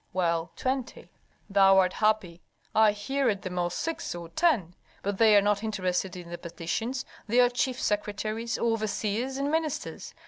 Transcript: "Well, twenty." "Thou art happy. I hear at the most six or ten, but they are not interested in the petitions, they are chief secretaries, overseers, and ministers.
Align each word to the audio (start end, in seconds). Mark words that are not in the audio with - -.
"Well, 0.13 0.51
twenty." 0.55 1.11
"Thou 1.47 1.77
art 1.77 1.93
happy. 1.93 2.41
I 2.73 2.91
hear 2.91 3.29
at 3.29 3.43
the 3.43 3.51
most 3.51 3.77
six 3.77 4.15
or 4.15 4.29
ten, 4.29 4.73
but 5.03 5.19
they 5.19 5.37
are 5.37 5.43
not 5.43 5.61
interested 5.61 6.15
in 6.15 6.31
the 6.31 6.39
petitions, 6.39 7.05
they 7.27 7.39
are 7.39 7.49
chief 7.49 7.79
secretaries, 7.79 8.57
overseers, 8.57 9.37
and 9.37 9.51
ministers. 9.51 10.15